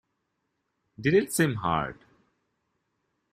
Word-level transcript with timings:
Did 0.99 1.13
it 1.13 1.31
seem 1.31 1.53
hard? 1.57 1.99